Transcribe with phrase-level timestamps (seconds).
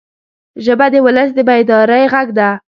[0.65, 2.49] ژبه د ولس د بیدارۍ غږ ده